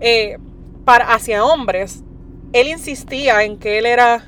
[0.00, 0.38] eh,
[0.84, 2.02] para, hacia hombres,
[2.52, 4.24] él insistía en que él era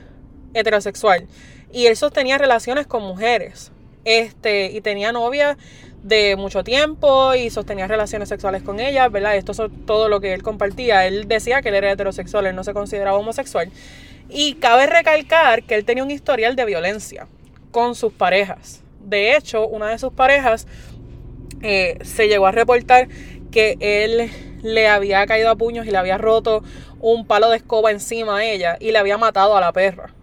[0.54, 1.26] heterosexual
[1.72, 3.72] y él sostenía relaciones con mujeres.
[4.04, 5.56] Este, y tenía novia
[6.02, 9.36] de mucho tiempo y sostenía relaciones sexuales con ellas, ¿verdad?
[9.36, 11.06] Esto es todo lo que él compartía.
[11.06, 13.70] Él decía que él era heterosexual, él no se consideraba homosexual.
[14.28, 17.28] Y cabe recalcar que él tenía un historial de violencia
[17.70, 18.82] con sus parejas.
[19.00, 20.66] De hecho, una de sus parejas
[21.62, 23.08] eh, se llegó a reportar
[23.50, 24.30] que él
[24.62, 26.62] le había caído a puños y le había roto
[27.00, 30.14] un palo de escoba encima a ella y le había matado a la perra.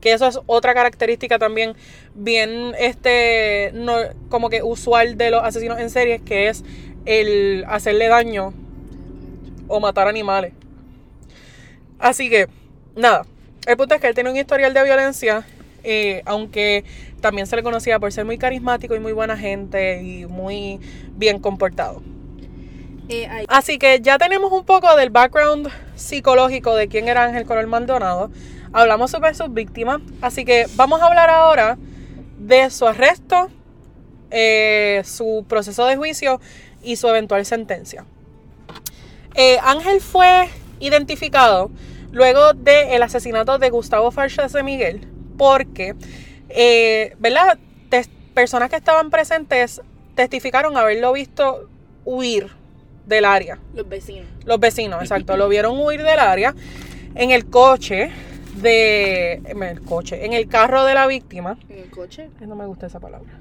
[0.00, 1.74] Que eso es otra característica también
[2.14, 3.96] bien este no,
[4.28, 6.64] como que usual de los asesinos en series, que es
[7.06, 8.52] el hacerle daño
[9.68, 10.52] o matar animales.
[11.98, 12.46] Así que,
[12.94, 13.26] nada.
[13.66, 15.44] El punto es que él tiene un historial de violencia,
[15.82, 16.84] eh, aunque
[17.20, 20.78] también se le conocía por ser muy carismático y muy buena gente y muy
[21.16, 22.02] bien comportado.
[23.08, 27.68] Eh, Así que ya tenemos un poco del background psicológico de quién era Ángel Coronel
[27.68, 28.30] Maldonado.
[28.72, 30.00] Hablamos sobre sus víctimas.
[30.20, 31.78] Así que vamos a hablar ahora
[32.38, 33.50] de su arresto,
[34.30, 36.40] eh, su proceso de juicio
[36.82, 38.04] y su eventual sentencia.
[39.34, 40.48] Eh, Ángel fue
[40.80, 41.70] identificado
[42.12, 45.94] luego del asesinato de Gustavo Farchas de Miguel porque,
[46.48, 47.58] eh, ¿verdad?
[48.34, 49.80] Personas que estaban presentes
[50.14, 51.70] testificaron haberlo visto
[52.04, 52.50] huir
[53.06, 53.58] del área.
[53.74, 54.26] los vecinos.
[54.44, 56.54] Los vecinos, exacto, lo vieron huir del área
[57.14, 58.10] en el coche
[58.56, 59.34] de...
[59.46, 61.58] En el coche, en el carro de la víctima.
[61.68, 62.30] En el coche.
[62.40, 63.32] No me gusta esa palabra.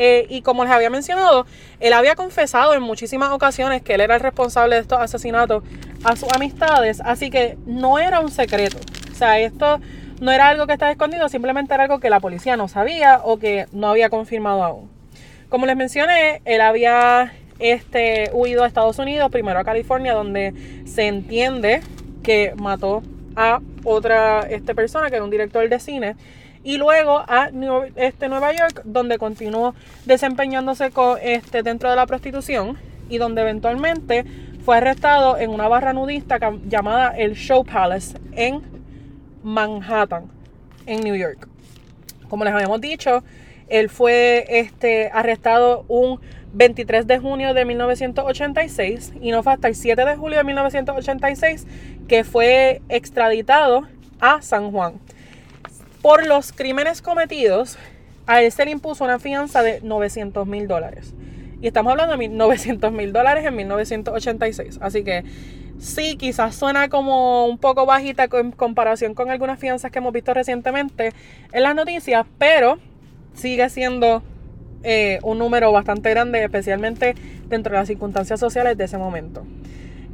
[0.00, 1.44] Eh, y como les había mencionado,
[1.80, 5.64] él había confesado en muchísimas ocasiones que él era el responsable de estos asesinatos
[6.04, 8.78] a sus amistades, así que no era un secreto.
[9.10, 9.80] O sea, esto
[10.20, 13.38] no era algo que estaba escondido, simplemente era algo que la policía no sabía o
[13.38, 14.90] que no había confirmado aún.
[15.48, 20.54] Como les mencioné, él había este, huido a Estados Unidos, primero a California, donde
[20.86, 21.80] se entiende
[22.22, 23.02] que mató
[23.38, 26.16] a otra este, persona, que era un director de cine,
[26.64, 27.50] y luego a
[27.94, 32.76] este, Nueva York, donde continuó desempeñándose con, este, dentro de la prostitución
[33.08, 34.24] y donde eventualmente
[34.64, 38.60] fue arrestado en una barra nudista llamada el Show Palace en
[39.44, 40.24] Manhattan,
[40.86, 41.48] en New York.
[42.28, 43.22] Como les habíamos dicho,
[43.68, 46.20] él fue este, arrestado un
[46.52, 51.66] 23 de junio de 1986 y no fue hasta el 7 de julio de 1986
[52.08, 53.86] que fue extraditado
[54.20, 54.94] a San Juan.
[56.02, 57.76] Por los crímenes cometidos,
[58.26, 61.14] a él se le impuso una fianza de 900 mil dólares.
[61.60, 64.78] Y estamos hablando de 900 mil dólares en 1986.
[64.80, 65.24] Así que
[65.78, 70.34] sí, quizás suena como un poco bajita en comparación con algunas fianzas que hemos visto
[70.34, 71.12] recientemente
[71.52, 72.78] en las noticias, pero
[73.34, 74.22] sigue siendo
[74.82, 77.14] eh, un número bastante grande, especialmente
[77.48, 79.44] dentro de las circunstancias sociales de ese momento.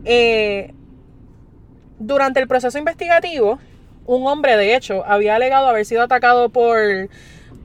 [0.05, 0.73] Eh,
[1.99, 3.59] durante el proceso investigativo,
[4.07, 6.79] un hombre, de hecho, había alegado haber sido atacado por,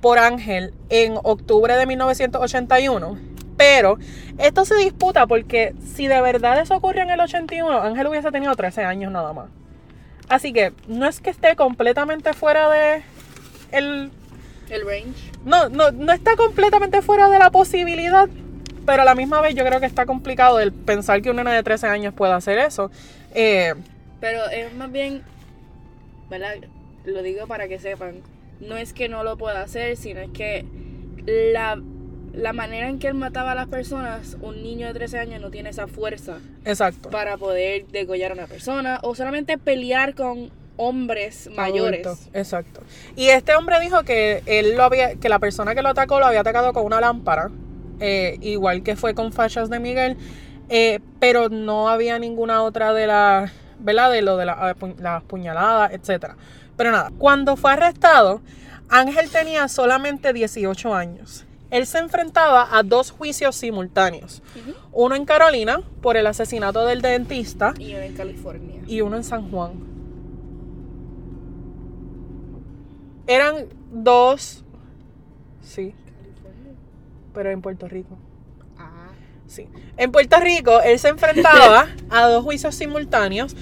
[0.02, 3.18] por Ángel en octubre de 1981.
[3.58, 3.98] Pero
[4.38, 8.56] esto se disputa porque si de verdad eso ocurrió en el 81, Ángel hubiese tenido
[8.56, 9.50] 13 años nada más.
[10.30, 13.04] Así que no es que esté completamente fuera de
[13.72, 14.12] el
[14.70, 15.32] El range.
[15.46, 18.28] no, no, no está completamente fuera de la posibilidad,
[18.86, 21.52] pero a la misma vez yo creo que está complicado el pensar que un nene
[21.54, 22.92] de 13 años pueda hacer eso.
[23.34, 23.74] Eh,
[24.20, 25.22] Pero es más bien,
[26.30, 26.56] ¿verdad?
[27.06, 28.16] Lo digo para que sepan.
[28.60, 30.66] No es que no lo pueda hacer, sino es que
[31.26, 31.80] la,
[32.34, 35.50] la manera en que él mataba a las personas, un niño de 13 años no
[35.50, 37.10] tiene esa fuerza Exacto.
[37.10, 40.50] para poder degollar a una persona o solamente pelear con
[40.80, 42.06] hombres mayores.
[42.08, 42.82] Adulto, Exacto.
[43.16, 46.26] Y este hombre dijo que él lo había, que la persona que lo atacó lo
[46.26, 47.50] había atacado con una lámpara,
[48.00, 50.16] eh, igual que fue con Fachas de Miguel,
[50.70, 54.12] eh, pero no había ninguna otra de las, ¿verdad?
[54.12, 56.38] De lo de la- las puñaladas, etcétera.
[56.78, 58.42] Pero nada, cuando fue arrestado,
[58.88, 61.46] Ángel tenía solamente 18 años.
[61.72, 64.42] Él se enfrentaba a dos juicios simultáneos.
[64.92, 68.82] Uno en Carolina por el asesinato del dentista Y en California.
[68.88, 69.74] y uno en San Juan.
[73.30, 74.64] Eran dos,
[75.62, 75.94] sí,
[77.32, 78.18] pero en Puerto Rico.
[78.76, 79.12] Ah.
[79.46, 79.68] Sí.
[79.98, 83.56] En Puerto Rico, él se enfrentaba a dos juicios simultáneos.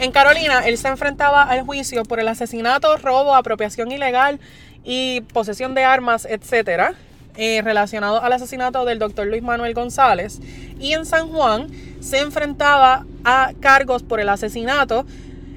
[0.00, 4.40] En Carolina, él se enfrentaba al juicio por el asesinato, robo, apropiación ilegal
[4.82, 6.94] y posesión de armas, etcétera,
[7.36, 10.40] eh, relacionado al asesinato del doctor Luis Manuel González.
[10.80, 11.68] Y en San Juan
[12.00, 15.06] se enfrentaba a cargos por el asesinato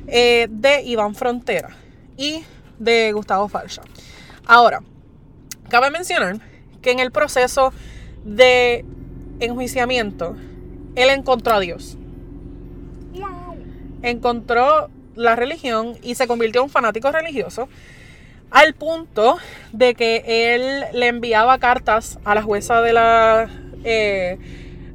[0.06, 1.70] eh, de Iván Frontera
[2.16, 2.44] y
[2.80, 3.82] de Gustavo Falcha.
[4.46, 4.82] Ahora,
[5.70, 6.40] cabe mencionar
[6.82, 7.74] que en el proceso
[8.24, 8.86] de
[9.40, 10.36] enjuiciamiento,
[10.96, 11.98] él encontró a Dios.
[14.02, 17.68] Encontró la religión y se convirtió en un fanático religioso
[18.52, 19.38] al punto
[19.72, 23.50] de que él le enviaba cartas a la jueza de la
[23.84, 24.38] eh,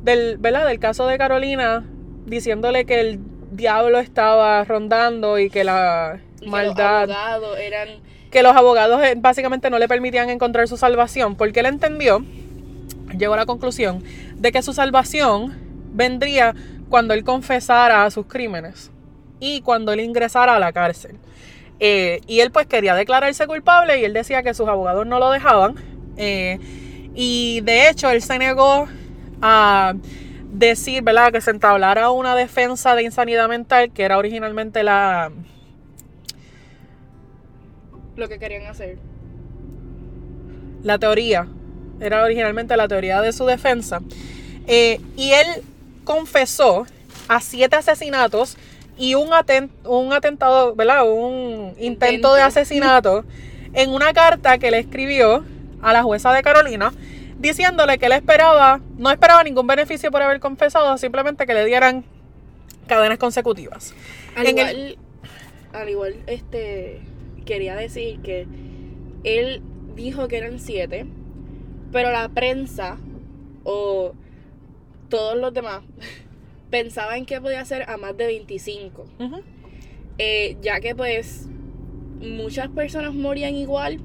[0.03, 0.67] del, ¿verdad?
[0.67, 1.85] del caso de Carolina
[2.27, 3.21] diciéndole que el
[3.51, 7.89] diablo estaba rondando y que la Que maldad Los abogados eran.
[8.31, 12.25] que los abogados eh, básicamente no le permitían encontrar su salvación, porque él entendió,
[13.19, 14.03] llegó a la conclusión,
[14.37, 15.57] de que su salvación
[15.93, 16.55] vendría
[16.89, 18.91] cuando él confesara sus crímenes
[19.41, 21.17] y cuando él ingresara a la cárcel.
[21.81, 25.31] Eh, y él pues quería declararse culpable y él decía que sus abogados no lo
[25.31, 25.75] dejaban.
[26.17, 26.59] eh,
[27.15, 28.87] y de hecho él se negó
[29.43, 29.95] a
[30.53, 35.33] decir, ¿verdad?, que se entablara una defensa de insanidad mental, que era originalmente la,
[38.17, 38.99] Lo que querían hacer.
[40.83, 41.47] la teoría,
[42.01, 44.01] era originalmente la teoría de su defensa.
[44.67, 45.47] Eh, y él
[46.05, 46.87] confesó
[47.29, 48.57] a siete asesinatos
[48.97, 51.07] y un, aten- un atentado, ¿verdad?
[51.07, 52.35] Un intento, Intento.
[52.35, 53.25] de asesinato
[53.75, 55.45] en una carta que le escribió
[55.83, 56.93] a la jueza de Carolina
[57.39, 62.05] diciéndole que él esperaba, no esperaba ningún beneficio por haber confesado, simplemente que le dieran
[62.87, 63.95] cadenas consecutivas.
[64.37, 64.99] Al En igual, el-
[65.73, 67.01] al igual, este,
[67.51, 68.47] quería decir que
[69.25, 69.61] él
[69.97, 71.05] dijo que eran siete,
[71.91, 72.97] pero la prensa
[73.65, 74.13] o
[75.09, 75.83] todos los demás
[76.71, 79.05] pensaban que podía ser a más de 25.
[79.19, 79.41] Ujú.
[80.19, 81.49] Eh, ya que pues
[82.21, 83.99] muchas personas morían igual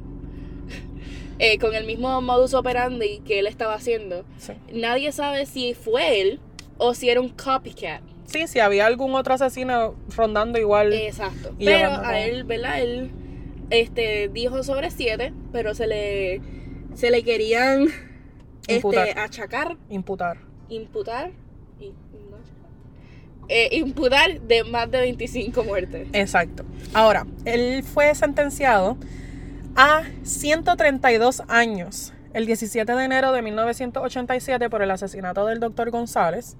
[1.39, 4.26] eh, con el mismo modus operandi que él estaba haciendo.
[4.39, 4.54] Sí.
[4.74, 6.39] Nadie sabe si fue él
[6.80, 8.02] o si era un copycat.
[8.26, 10.93] sí, si había algún otro asesino rondando igual.
[10.93, 11.54] Exacto.
[11.60, 12.82] Pero a él, ¿verdad?
[12.82, 13.12] Él
[13.70, 16.41] este, dijo sobre siete, pero se le,
[16.95, 17.88] se le querían
[18.68, 19.07] Imputar.
[19.09, 20.38] este, achacar, imputar.
[20.70, 21.32] imputar,
[21.80, 21.93] y-
[22.30, 22.70] no achacar,
[23.49, 26.07] eh, imputar de más de 25 muertes.
[26.13, 26.63] Exacto.
[26.93, 28.97] Ahora, él fue sentenciado
[29.76, 36.57] a 132 años el 17 de enero de 1987 por el asesinato del doctor González.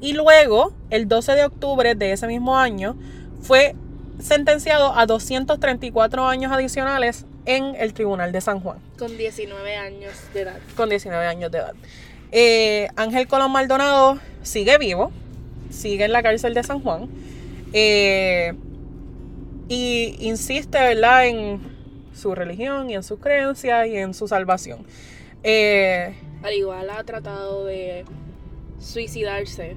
[0.00, 2.96] Y luego, el 12 de octubre de ese mismo año,
[3.40, 3.76] fue
[4.20, 10.42] sentenciado a 234 años adicionales en el Tribunal de San Juan, Con 19 años de
[10.42, 10.58] edad.
[10.76, 11.74] con 19 años de edad.
[12.32, 15.12] Eh, Ángel Colón Maldonado sigue vivo,
[15.70, 17.08] sigue en la cárcel de San Juan.
[17.72, 18.54] Eh,
[19.68, 21.60] y insiste, ¿verdad?, en
[22.14, 24.86] su religión y en sus creencias y en su salvación.
[25.42, 28.04] Eh, Al igual ha tratado de
[28.80, 29.76] suicidarse,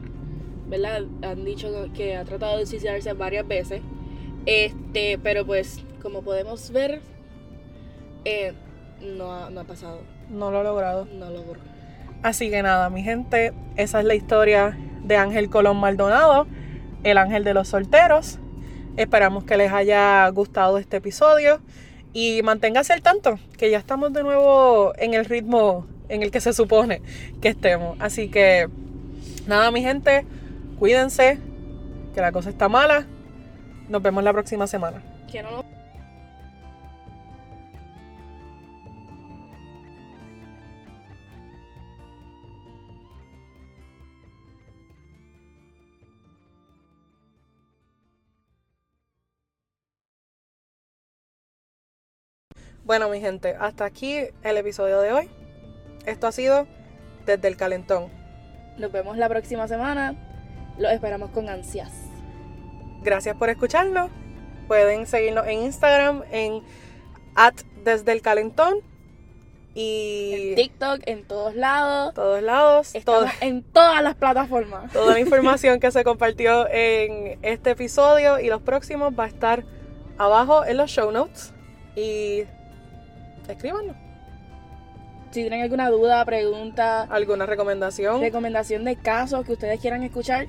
[0.67, 1.03] ¿verdad?
[1.23, 3.81] Han dicho que ha tratado de suicidarse varias veces.
[4.47, 7.01] Este, pero pues, como podemos ver,
[8.23, 8.53] eh,
[9.01, 9.99] no, ha, no ha pasado.
[10.29, 11.05] no lo ha logrado.
[11.05, 11.59] No logró.
[12.23, 16.47] Así que nada, mi gente, esa es la historia de Ángel Colón Maldonado,
[17.03, 18.39] el ángel de los solteros.
[18.95, 21.61] Esperamos que les haya gustado este episodio
[22.13, 26.39] y manténgase al tanto, que ya estamos de nuevo en el ritmo en el que
[26.39, 27.01] se supone
[27.41, 27.97] que estemos.
[27.99, 28.69] Así que
[29.45, 30.25] nada, mi gente,
[30.79, 31.37] cuídense,
[32.15, 33.05] que la cosa está mala.
[33.89, 35.01] Nos vemos la próxima semana.
[52.87, 55.29] Bueno, mi gente, hasta aquí el episodio de hoy.
[56.05, 56.67] Esto ha sido
[57.25, 58.09] Desde el Calentón.
[58.77, 60.15] Nos vemos la próxima semana.
[60.77, 62.06] Los esperamos con ansias.
[63.03, 64.09] Gracias por escucharnos.
[64.67, 66.61] Pueden seguirnos en Instagram en
[67.35, 68.81] at desde el calentón
[69.79, 72.15] y en TikTok, en todos lados.
[72.15, 72.95] Todos lados.
[73.41, 74.91] En todas las plataformas.
[74.93, 79.63] Toda la información que se compartió en este episodio y los próximos va a estar
[80.17, 81.53] abajo en los show notes.
[81.95, 82.45] Y
[83.47, 83.95] escríbanos.
[85.29, 90.47] Si tienen alguna duda, pregunta, alguna recomendación, recomendación de casos que ustedes quieran escuchar,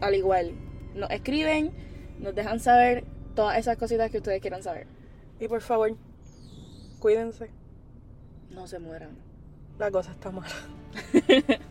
[0.00, 0.54] al igual,
[0.96, 1.72] nos escriben,
[2.18, 4.86] nos dejan saber todas esas cositas que ustedes quieran saber.
[5.38, 5.94] Y por favor,
[6.98, 7.50] cuídense.
[8.50, 9.10] No se mueran.
[9.78, 10.48] La cosa está mala.